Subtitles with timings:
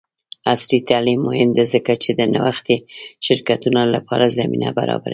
[0.53, 2.77] عصري تعلیم مهم دی ځکه چې د نوښتي
[3.25, 5.09] شرکتونو لپاره زمینه برابروي.